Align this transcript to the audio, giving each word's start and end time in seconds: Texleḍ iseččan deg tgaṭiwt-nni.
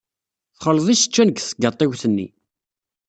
Texleḍ 0.55 0.87
iseččan 0.93 1.27
deg 1.29 1.37
tgaṭiwt-nni. 1.41 2.27